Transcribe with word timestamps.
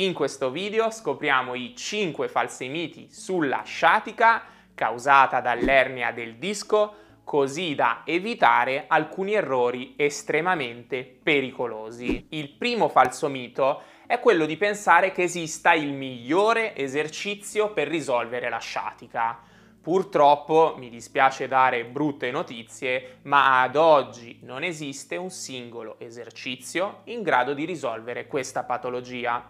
In 0.00 0.14
questo 0.14 0.50
video 0.50 0.90
scopriamo 0.90 1.54
i 1.54 1.74
5 1.76 2.26
falsi 2.28 2.68
miti 2.68 3.08
sulla 3.10 3.60
sciatica 3.66 4.42
causata 4.74 5.42
dall'ernia 5.42 6.10
del 6.10 6.36
disco 6.36 6.94
così 7.22 7.74
da 7.74 8.00
evitare 8.06 8.86
alcuni 8.88 9.34
errori 9.34 9.92
estremamente 9.98 11.04
pericolosi. 11.22 12.28
Il 12.30 12.48
primo 12.52 12.88
falso 12.88 13.28
mito 13.28 13.82
è 14.06 14.18
quello 14.20 14.46
di 14.46 14.56
pensare 14.56 15.12
che 15.12 15.24
esista 15.24 15.74
il 15.74 15.92
migliore 15.92 16.74
esercizio 16.74 17.70
per 17.74 17.86
risolvere 17.86 18.48
la 18.48 18.58
sciatica. 18.58 19.38
Purtroppo 19.82 20.76
mi 20.78 20.88
dispiace 20.88 21.46
dare 21.46 21.84
brutte 21.84 22.30
notizie, 22.30 23.18
ma 23.24 23.60
ad 23.60 23.76
oggi 23.76 24.38
non 24.44 24.62
esiste 24.62 25.16
un 25.16 25.28
singolo 25.28 25.98
esercizio 25.98 27.00
in 27.04 27.20
grado 27.20 27.52
di 27.52 27.66
risolvere 27.66 28.26
questa 28.26 28.62
patologia, 28.64 29.46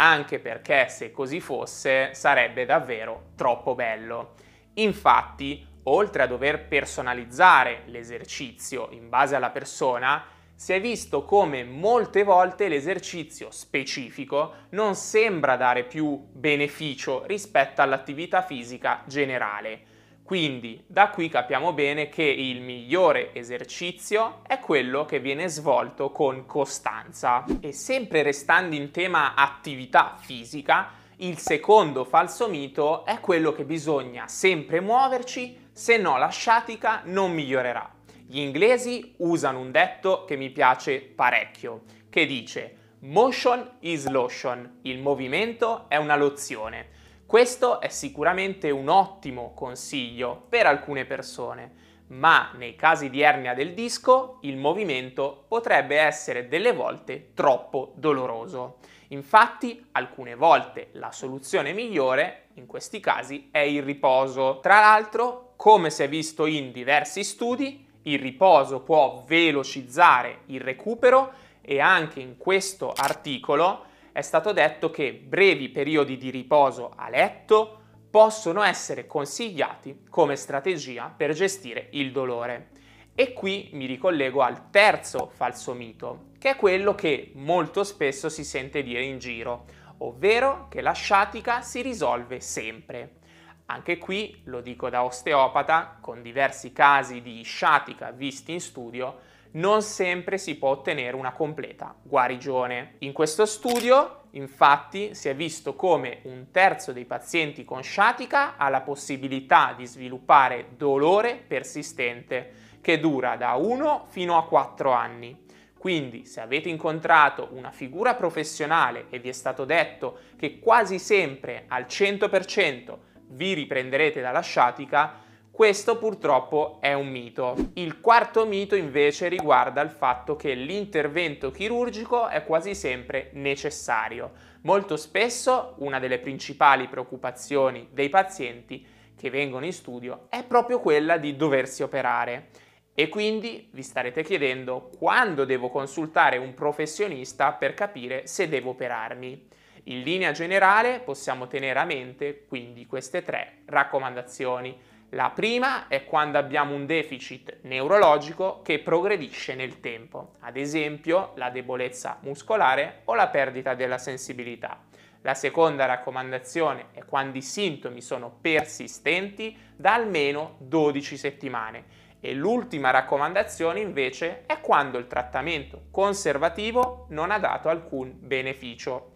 anche 0.00 0.38
perché 0.38 0.88
se 0.88 1.10
così 1.10 1.40
fosse 1.40 2.14
sarebbe 2.14 2.64
davvero 2.64 3.30
troppo 3.36 3.74
bello. 3.74 4.34
Infatti, 4.74 5.66
oltre 5.84 6.22
a 6.22 6.26
dover 6.26 6.68
personalizzare 6.68 7.82
l'esercizio 7.86 8.88
in 8.92 9.08
base 9.08 9.34
alla 9.34 9.50
persona, 9.50 10.24
si 10.54 10.72
è 10.72 10.80
visto 10.80 11.24
come 11.24 11.64
molte 11.64 12.22
volte 12.22 12.68
l'esercizio 12.68 13.50
specifico 13.50 14.66
non 14.70 14.94
sembra 14.94 15.56
dare 15.56 15.84
più 15.84 16.16
beneficio 16.32 17.24
rispetto 17.26 17.82
all'attività 17.82 18.42
fisica 18.42 19.02
generale. 19.06 19.80
Quindi 20.28 20.84
da 20.86 21.08
qui 21.08 21.30
capiamo 21.30 21.72
bene 21.72 22.10
che 22.10 22.22
il 22.22 22.60
migliore 22.60 23.34
esercizio 23.34 24.42
è 24.46 24.58
quello 24.58 25.06
che 25.06 25.20
viene 25.20 25.48
svolto 25.48 26.12
con 26.12 26.44
costanza. 26.44 27.46
E 27.60 27.72
sempre 27.72 28.22
restando 28.22 28.74
in 28.74 28.90
tema 28.90 29.32
attività 29.34 30.18
fisica, 30.20 30.90
il 31.16 31.38
secondo 31.38 32.04
falso 32.04 32.46
mito 32.46 33.06
è 33.06 33.20
quello 33.20 33.52
che 33.52 33.64
bisogna 33.64 34.28
sempre 34.28 34.82
muoverci, 34.82 35.70
se 35.72 35.96
no 35.96 36.18
la 36.18 36.28
sciatica 36.28 37.00
non 37.06 37.32
migliorerà. 37.32 37.90
Gli 38.26 38.40
inglesi 38.40 39.14
usano 39.20 39.60
un 39.60 39.70
detto 39.70 40.26
che 40.26 40.36
mi 40.36 40.50
piace 40.50 41.00
parecchio, 41.00 41.84
che 42.10 42.26
dice 42.26 42.76
motion 42.98 43.76
is 43.80 44.06
lotion, 44.08 44.80
il 44.82 44.98
movimento 44.98 45.86
è 45.88 45.96
una 45.96 46.16
lozione. 46.16 47.06
Questo 47.28 47.82
è 47.82 47.90
sicuramente 47.90 48.70
un 48.70 48.88
ottimo 48.88 49.52
consiglio 49.54 50.46
per 50.48 50.64
alcune 50.64 51.04
persone, 51.04 51.72
ma 52.06 52.52
nei 52.56 52.74
casi 52.74 53.10
di 53.10 53.20
ernia 53.20 53.52
del 53.52 53.74
disco 53.74 54.38
il 54.40 54.56
movimento 54.56 55.44
potrebbe 55.46 55.98
essere 55.98 56.48
delle 56.48 56.72
volte 56.72 57.32
troppo 57.34 57.92
doloroso. 57.96 58.78
Infatti, 59.08 59.88
alcune 59.92 60.36
volte 60.36 60.88
la 60.92 61.12
soluzione 61.12 61.74
migliore 61.74 62.44
in 62.54 62.64
questi 62.64 62.98
casi 62.98 63.48
è 63.50 63.58
il 63.58 63.82
riposo. 63.82 64.60
Tra 64.62 64.80
l'altro, 64.80 65.52
come 65.56 65.90
si 65.90 66.04
è 66.04 66.08
visto 66.08 66.46
in 66.46 66.72
diversi 66.72 67.22
studi, 67.24 67.86
il 68.04 68.20
riposo 68.20 68.80
può 68.80 69.22
velocizzare 69.26 70.44
il 70.46 70.62
recupero 70.62 71.32
e 71.60 71.78
anche 71.78 72.20
in 72.20 72.38
questo 72.38 72.90
articolo 72.96 73.84
è 74.18 74.22
stato 74.22 74.52
detto 74.52 74.90
che 74.90 75.12
brevi 75.12 75.68
periodi 75.68 76.16
di 76.16 76.30
riposo 76.30 76.92
a 76.96 77.08
letto 77.08 77.82
possono 78.10 78.62
essere 78.62 79.06
consigliati 79.06 80.06
come 80.10 80.34
strategia 80.34 81.14
per 81.16 81.32
gestire 81.34 81.86
il 81.92 82.10
dolore. 82.10 82.70
E 83.14 83.32
qui 83.32 83.70
mi 83.74 83.86
ricollego 83.86 84.42
al 84.42 84.70
terzo 84.70 85.30
falso 85.32 85.72
mito, 85.72 86.30
che 86.40 86.50
è 86.50 86.56
quello 86.56 86.96
che 86.96 87.30
molto 87.36 87.84
spesso 87.84 88.28
si 88.28 88.42
sente 88.42 88.82
dire 88.82 89.04
in 89.04 89.20
giro, 89.20 89.66
ovvero 89.98 90.66
che 90.68 90.80
la 90.80 90.90
sciatica 90.90 91.62
si 91.62 91.80
risolve 91.80 92.40
sempre. 92.40 93.18
Anche 93.66 93.98
qui, 93.98 94.40
lo 94.46 94.60
dico 94.60 94.90
da 94.90 95.04
osteopata, 95.04 95.98
con 96.00 96.22
diversi 96.22 96.72
casi 96.72 97.22
di 97.22 97.40
sciatica 97.42 98.10
visti 98.10 98.50
in 98.50 98.60
studio, 98.60 99.16
non 99.52 99.82
sempre 99.82 100.38
si 100.38 100.56
può 100.56 100.70
ottenere 100.70 101.16
una 101.16 101.32
completa 101.32 101.94
guarigione. 102.02 102.94
In 102.98 103.12
questo 103.12 103.46
studio, 103.46 104.24
infatti, 104.32 105.14
si 105.14 105.28
è 105.28 105.34
visto 105.34 105.74
come 105.74 106.20
un 106.24 106.50
terzo 106.50 106.92
dei 106.92 107.04
pazienti 107.04 107.64
con 107.64 107.82
sciatica 107.82 108.56
ha 108.56 108.68
la 108.68 108.82
possibilità 108.82 109.74
di 109.76 109.86
sviluppare 109.86 110.70
dolore 110.76 111.36
persistente, 111.36 112.66
che 112.80 113.00
dura 113.00 113.36
da 113.36 113.54
1 113.54 114.06
fino 114.08 114.36
a 114.36 114.46
4 114.46 114.92
anni. 114.92 115.46
Quindi 115.78 116.24
se 116.24 116.40
avete 116.40 116.68
incontrato 116.68 117.48
una 117.52 117.70
figura 117.70 118.14
professionale 118.14 119.06
e 119.10 119.20
vi 119.20 119.28
è 119.28 119.32
stato 119.32 119.64
detto 119.64 120.18
che 120.36 120.58
quasi 120.58 120.98
sempre 120.98 121.64
al 121.68 121.84
100% 121.84 122.96
vi 123.28 123.52
riprenderete 123.52 124.20
dalla 124.20 124.40
sciatica, 124.40 125.26
questo 125.58 125.98
purtroppo 125.98 126.78
è 126.80 126.92
un 126.92 127.08
mito. 127.08 127.56
Il 127.74 128.00
quarto 128.00 128.46
mito 128.46 128.76
invece 128.76 129.26
riguarda 129.26 129.80
il 129.80 129.90
fatto 129.90 130.36
che 130.36 130.54
l'intervento 130.54 131.50
chirurgico 131.50 132.28
è 132.28 132.44
quasi 132.44 132.76
sempre 132.76 133.30
necessario. 133.32 134.30
Molto 134.60 134.96
spesso 134.96 135.74
una 135.78 135.98
delle 135.98 136.20
principali 136.20 136.86
preoccupazioni 136.86 137.88
dei 137.90 138.08
pazienti 138.08 138.86
che 139.16 139.30
vengono 139.30 139.64
in 139.64 139.72
studio 139.72 140.26
è 140.28 140.44
proprio 140.44 140.78
quella 140.78 141.16
di 141.16 141.34
doversi 141.34 141.82
operare. 141.82 142.50
E 142.94 143.08
quindi 143.08 143.68
vi 143.72 143.82
starete 143.82 144.22
chiedendo 144.22 144.90
quando 144.96 145.44
devo 145.44 145.70
consultare 145.70 146.36
un 146.36 146.54
professionista 146.54 147.50
per 147.50 147.74
capire 147.74 148.28
se 148.28 148.48
devo 148.48 148.70
operarmi. 148.70 149.48
In 149.88 150.02
linea 150.02 150.30
generale 150.30 151.00
possiamo 151.00 151.48
tenere 151.48 151.80
a 151.80 151.84
mente 151.84 152.44
quindi 152.46 152.86
queste 152.86 153.24
tre 153.24 153.62
raccomandazioni. 153.64 154.96
La 155.12 155.30
prima 155.30 155.88
è 155.88 156.04
quando 156.04 156.36
abbiamo 156.36 156.74
un 156.74 156.84
deficit 156.84 157.60
neurologico 157.62 158.60
che 158.60 158.80
progredisce 158.80 159.54
nel 159.54 159.80
tempo, 159.80 160.32
ad 160.40 160.58
esempio 160.58 161.32
la 161.36 161.48
debolezza 161.48 162.18
muscolare 162.20 163.00
o 163.04 163.14
la 163.14 163.28
perdita 163.28 163.72
della 163.72 163.96
sensibilità. 163.96 164.84
La 165.22 165.32
seconda 165.32 165.86
raccomandazione 165.86 166.88
è 166.92 167.06
quando 167.06 167.38
i 167.38 167.42
sintomi 167.42 168.02
sono 168.02 168.36
persistenti 168.38 169.56
da 169.74 169.94
almeno 169.94 170.56
12 170.58 171.16
settimane 171.16 171.84
e 172.20 172.34
l'ultima 172.34 172.90
raccomandazione 172.90 173.80
invece 173.80 174.42
è 174.44 174.60
quando 174.60 174.98
il 174.98 175.06
trattamento 175.06 175.84
conservativo 175.90 177.06
non 177.10 177.30
ha 177.30 177.38
dato 177.38 177.70
alcun 177.70 178.14
beneficio. 178.14 179.12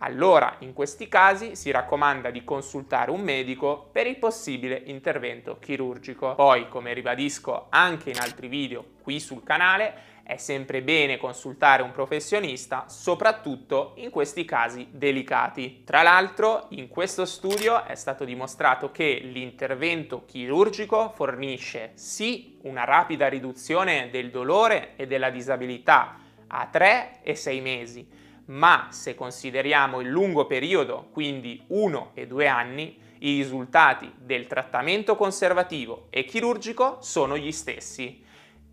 Allora, 0.00 0.56
in 0.58 0.74
questi 0.74 1.08
casi 1.08 1.56
si 1.56 1.70
raccomanda 1.70 2.30
di 2.30 2.44
consultare 2.44 3.10
un 3.10 3.22
medico 3.22 3.88
per 3.92 4.06
il 4.06 4.18
possibile 4.18 4.82
intervento 4.84 5.58
chirurgico. 5.58 6.34
Poi, 6.34 6.68
come 6.68 6.92
ribadisco 6.92 7.68
anche 7.70 8.10
in 8.10 8.18
altri 8.18 8.48
video 8.48 8.84
qui 9.02 9.18
sul 9.18 9.42
canale, 9.42 10.14
è 10.22 10.36
sempre 10.36 10.82
bene 10.82 11.16
consultare 11.16 11.82
un 11.82 11.92
professionista, 11.92 12.88
soprattutto 12.88 13.92
in 13.96 14.10
questi 14.10 14.44
casi 14.44 14.88
delicati. 14.90 15.82
Tra 15.84 16.02
l'altro, 16.02 16.66
in 16.70 16.88
questo 16.88 17.24
studio 17.24 17.84
è 17.84 17.94
stato 17.94 18.24
dimostrato 18.24 18.90
che 18.90 19.20
l'intervento 19.22 20.24
chirurgico 20.26 21.12
fornisce 21.14 21.92
sì 21.94 22.58
una 22.62 22.84
rapida 22.84 23.28
riduzione 23.28 24.10
del 24.10 24.30
dolore 24.30 24.94
e 24.96 25.06
della 25.06 25.30
disabilità 25.30 26.18
a 26.48 26.66
3 26.66 27.20
e 27.22 27.34
6 27.34 27.60
mesi, 27.60 28.08
ma 28.46 28.88
se 28.90 29.14
consideriamo 29.14 30.00
il 30.00 30.08
lungo 30.08 30.46
periodo, 30.46 31.08
quindi 31.12 31.64
1 31.68 32.10
e 32.14 32.26
2 32.26 32.46
anni, 32.46 32.98
i 33.18 33.36
risultati 33.38 34.12
del 34.18 34.46
trattamento 34.46 35.16
conservativo 35.16 36.08
e 36.10 36.24
chirurgico 36.24 36.98
sono 37.00 37.36
gli 37.36 37.52
stessi. 37.52 38.24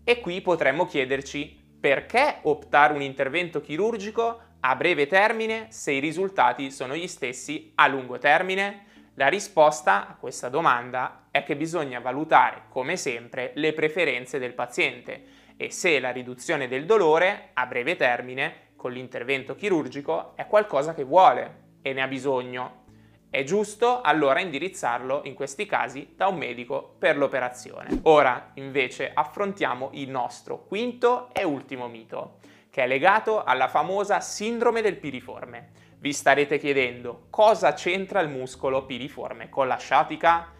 E 0.04 0.20
qui 0.20 0.40
potremmo 0.42 0.86
chiederci 0.86 1.62
perché 1.80 2.38
optare 2.42 2.94
un 2.94 3.02
intervento 3.02 3.60
chirurgico 3.60 4.40
a 4.60 4.76
breve 4.76 5.06
termine 5.06 5.66
se 5.70 5.92
i 5.92 6.00
risultati 6.00 6.70
sono 6.70 6.94
gli 6.94 7.06
stessi 7.06 7.72
a 7.74 7.86
lungo 7.86 8.18
termine? 8.18 8.86
La 9.14 9.28
risposta 9.28 10.08
a 10.08 10.16
questa 10.16 10.48
domanda 10.48 11.28
è 11.30 11.42
che 11.42 11.56
bisogna 11.56 12.00
valutare, 12.00 12.64
come 12.68 12.96
sempre, 12.96 13.52
le 13.54 13.72
preferenze 13.72 14.38
del 14.38 14.54
paziente 14.54 15.24
e 15.56 15.70
se 15.70 16.00
la 16.00 16.10
riduzione 16.10 16.66
del 16.66 16.84
dolore 16.84 17.50
a 17.52 17.66
breve 17.66 17.96
termine 17.96 18.63
con 18.84 18.92
l'intervento 18.92 19.54
chirurgico 19.54 20.32
è 20.36 20.46
qualcosa 20.46 20.92
che 20.92 21.04
vuole 21.04 21.78
e 21.80 21.94
ne 21.94 22.02
ha 22.02 22.06
bisogno. 22.06 22.82
È 23.30 23.42
giusto 23.42 24.02
allora 24.02 24.40
indirizzarlo 24.40 25.22
in 25.24 25.32
questi 25.32 25.64
casi 25.64 26.12
da 26.14 26.26
un 26.26 26.36
medico 26.36 26.96
per 26.98 27.16
l'operazione. 27.16 28.00
Ora 28.02 28.50
invece 28.56 29.10
affrontiamo 29.14 29.88
il 29.94 30.10
nostro 30.10 30.66
quinto 30.66 31.30
e 31.32 31.44
ultimo 31.44 31.88
mito, 31.88 32.40
che 32.68 32.82
è 32.82 32.86
legato 32.86 33.42
alla 33.42 33.68
famosa 33.68 34.20
sindrome 34.20 34.82
del 34.82 34.98
piriforme. 34.98 35.70
Vi 35.96 36.12
starete 36.12 36.58
chiedendo 36.58 37.28
cosa 37.30 37.72
c'entra 37.72 38.20
il 38.20 38.28
muscolo 38.28 38.84
piriforme 38.84 39.48
con 39.48 39.66
la 39.66 39.78
sciatica? 39.78 40.52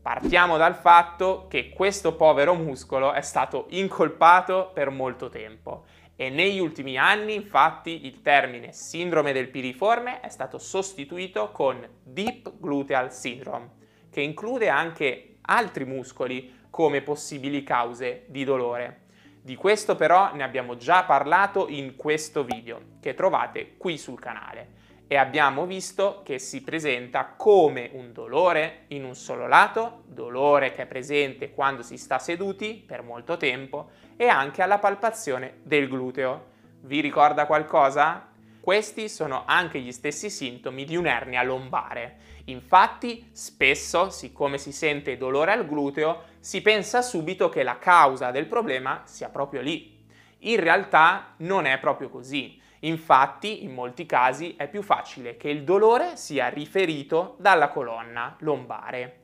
Partiamo 0.00 0.56
dal 0.56 0.76
fatto 0.76 1.46
che 1.48 1.70
questo 1.70 2.14
povero 2.14 2.54
muscolo 2.54 3.12
è 3.12 3.22
stato 3.22 3.66
incolpato 3.70 4.70
per 4.72 4.90
molto 4.90 5.28
tempo 5.28 5.84
E 6.14 6.30
negli 6.30 6.58
ultimi 6.58 6.96
anni, 6.98 7.34
infatti, 7.34 8.06
il 8.06 8.22
termine 8.22 8.72
sindrome 8.72 9.32
del 9.32 9.48
piriforme 9.48 10.20
è 10.20 10.28
stato 10.28 10.58
sostituito 10.58 11.50
con 11.50 11.86
Deep 12.02 12.58
Gluteal 12.58 13.12
Syndrome, 13.12 13.70
che 14.10 14.20
include 14.20 14.68
anche 14.68 15.36
altri 15.42 15.84
muscoli 15.84 16.60
come 16.70 17.02
possibili 17.02 17.62
cause 17.62 18.24
di 18.28 18.44
dolore. 18.44 19.00
Di 19.40 19.56
questo 19.56 19.96
però 19.96 20.34
ne 20.34 20.42
abbiamo 20.42 20.76
già 20.76 21.04
parlato 21.04 21.68
in 21.68 21.96
questo 21.96 22.44
video, 22.44 22.80
che 23.00 23.14
trovate 23.14 23.76
qui 23.76 23.98
sul 23.98 24.20
canale 24.20 24.81
e 25.12 25.16
abbiamo 25.16 25.66
visto 25.66 26.22
che 26.24 26.38
si 26.38 26.62
presenta 26.62 27.34
come 27.36 27.90
un 27.92 28.14
dolore 28.14 28.84
in 28.88 29.04
un 29.04 29.14
solo 29.14 29.46
lato, 29.46 30.04
dolore 30.06 30.72
che 30.72 30.84
è 30.84 30.86
presente 30.86 31.50
quando 31.50 31.82
si 31.82 31.98
sta 31.98 32.18
seduti 32.18 32.82
per 32.86 33.02
molto 33.02 33.36
tempo 33.36 33.90
e 34.16 34.26
anche 34.28 34.62
alla 34.62 34.78
palpazione 34.78 35.58
del 35.64 35.86
gluteo. 35.86 36.46
Vi 36.80 37.00
ricorda 37.00 37.44
qualcosa? 37.44 38.28
Questi 38.58 39.10
sono 39.10 39.42
anche 39.44 39.80
gli 39.80 39.92
stessi 39.92 40.30
sintomi 40.30 40.84
di 40.84 40.96
un'ernia 40.96 41.42
lombare. 41.42 42.16
Infatti, 42.46 43.28
spesso, 43.32 44.08
siccome 44.08 44.56
si 44.56 44.72
sente 44.72 45.18
dolore 45.18 45.52
al 45.52 45.66
gluteo, 45.66 46.22
si 46.40 46.62
pensa 46.62 47.02
subito 47.02 47.50
che 47.50 47.62
la 47.62 47.76
causa 47.76 48.30
del 48.30 48.46
problema 48.46 49.02
sia 49.04 49.28
proprio 49.28 49.60
lì. 49.60 50.06
In 50.38 50.58
realtà 50.58 51.34
non 51.40 51.66
è 51.66 51.78
proprio 51.78 52.08
così. 52.08 52.61
Infatti, 52.84 53.62
in 53.62 53.72
molti 53.72 54.06
casi 54.06 54.54
è 54.56 54.68
più 54.68 54.82
facile 54.82 55.36
che 55.36 55.48
il 55.48 55.62
dolore 55.62 56.16
sia 56.16 56.48
riferito 56.48 57.36
dalla 57.38 57.68
colonna 57.68 58.36
lombare. 58.40 59.20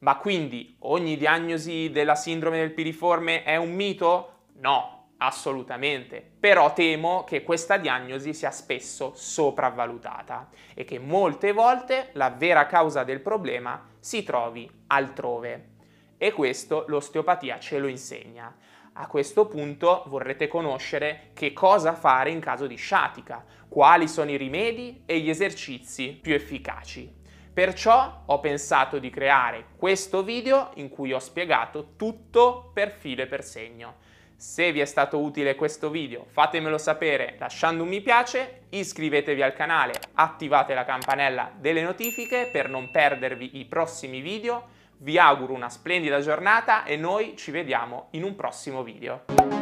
Ma 0.00 0.16
quindi 0.16 0.76
ogni 0.80 1.16
diagnosi 1.16 1.90
della 1.90 2.14
sindrome 2.14 2.58
del 2.58 2.72
piriforme 2.72 3.44
è 3.44 3.56
un 3.56 3.72
mito? 3.72 4.44
No, 4.60 5.08
assolutamente. 5.18 6.22
Però 6.38 6.72
temo 6.74 7.24
che 7.24 7.42
questa 7.42 7.78
diagnosi 7.78 8.34
sia 8.34 8.50
spesso 8.50 9.12
sopravvalutata 9.14 10.50
e 10.74 10.84
che 10.84 10.98
molte 10.98 11.52
volte 11.52 12.10
la 12.12 12.30
vera 12.30 12.66
causa 12.66 13.04
del 13.04 13.20
problema 13.20 13.88
si 13.98 14.22
trovi 14.22 14.70
altrove. 14.88 15.76
E 16.18 16.32
questo 16.32 16.84
l'osteopatia 16.88 17.58
ce 17.58 17.78
lo 17.78 17.86
insegna. 17.86 18.54
A 19.00 19.06
questo 19.06 19.46
punto 19.46 20.02
vorrete 20.06 20.48
conoscere 20.48 21.30
che 21.32 21.52
cosa 21.52 21.94
fare 21.94 22.30
in 22.30 22.40
caso 22.40 22.66
di 22.66 22.74
sciatica, 22.74 23.44
quali 23.68 24.08
sono 24.08 24.32
i 24.32 24.36
rimedi 24.36 25.02
e 25.06 25.20
gli 25.20 25.30
esercizi 25.30 26.18
più 26.20 26.34
efficaci. 26.34 27.08
Perciò 27.54 28.22
ho 28.26 28.40
pensato 28.40 28.98
di 28.98 29.08
creare 29.08 29.66
questo 29.76 30.24
video 30.24 30.70
in 30.74 30.88
cui 30.88 31.12
ho 31.12 31.20
spiegato 31.20 31.90
tutto 31.94 32.72
per 32.74 32.90
filo 32.90 33.22
e 33.22 33.26
per 33.28 33.44
segno. 33.44 33.98
Se 34.34 34.72
vi 34.72 34.80
è 34.80 34.84
stato 34.84 35.20
utile 35.20 35.54
questo 35.54 35.90
video 35.90 36.24
fatemelo 36.26 36.76
sapere 36.76 37.36
lasciando 37.38 37.84
un 37.84 37.88
mi 37.90 38.00
piace, 38.00 38.62
iscrivetevi 38.70 39.42
al 39.42 39.54
canale, 39.54 39.92
attivate 40.14 40.74
la 40.74 40.84
campanella 40.84 41.52
delle 41.56 41.82
notifiche 41.82 42.48
per 42.50 42.68
non 42.68 42.90
perdervi 42.90 43.60
i 43.60 43.64
prossimi 43.64 44.20
video 44.20 44.70
vi 44.98 45.18
auguro 45.18 45.52
una 45.52 45.68
splendida 45.68 46.20
giornata 46.20 46.84
e 46.84 46.96
noi 46.96 47.36
ci 47.36 47.50
vediamo 47.50 48.08
in 48.12 48.24
un 48.24 48.34
prossimo 48.34 48.82
video. 48.82 49.57